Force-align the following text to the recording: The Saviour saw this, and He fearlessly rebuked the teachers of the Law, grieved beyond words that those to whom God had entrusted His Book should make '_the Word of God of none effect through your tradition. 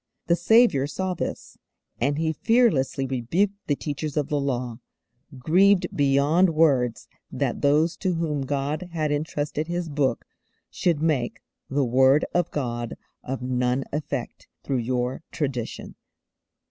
The 0.25 0.35
Saviour 0.35 0.87
saw 0.87 1.13
this, 1.13 1.59
and 1.99 2.17
He 2.17 2.33
fearlessly 2.33 3.05
rebuked 3.05 3.53
the 3.67 3.75
teachers 3.75 4.17
of 4.17 4.29
the 4.29 4.39
Law, 4.41 4.79
grieved 5.37 5.95
beyond 5.95 6.55
words 6.55 7.07
that 7.31 7.61
those 7.61 7.95
to 7.97 8.15
whom 8.15 8.41
God 8.47 8.89
had 8.93 9.11
entrusted 9.11 9.67
His 9.67 9.89
Book 9.89 10.25
should 10.71 11.03
make 11.03 11.41
'_the 11.69 11.87
Word 11.87 12.25
of 12.33 12.49
God 12.49 12.95
of 13.23 13.43
none 13.43 13.83
effect 13.93 14.47
through 14.63 14.79
your 14.79 15.21
tradition. 15.31 15.93